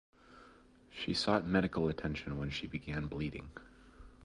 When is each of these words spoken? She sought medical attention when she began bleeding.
She 0.89 1.13
sought 1.13 1.45
medical 1.45 1.87
attention 1.87 2.39
when 2.39 2.49
she 2.49 2.65
began 2.65 3.05
bleeding. 3.05 3.51